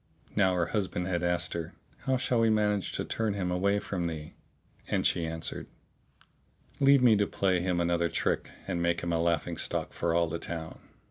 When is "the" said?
10.27-10.39